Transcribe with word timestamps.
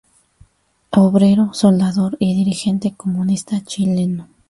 Obrero, 0.97 1.53
soldador 1.53 2.17
y 2.19 2.33
dirigente 2.33 2.95
comunista 2.97 3.61
chileno. 3.63 4.29